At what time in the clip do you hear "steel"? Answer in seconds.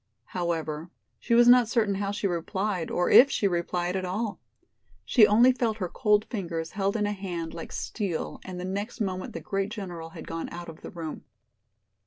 7.71-8.39